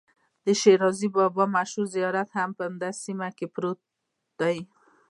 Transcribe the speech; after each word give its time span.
د 0.45 0.47
شیرازي 0.61 1.07
بابا 1.15 1.43
مشهور 1.57 1.87
زیارت 1.95 2.29
هم 2.37 2.49
په 2.57 2.63
همدې 2.67 2.91
سیمه 3.03 3.29
کې 3.37 3.45
پروت 3.53 3.79
دی. 4.39 4.57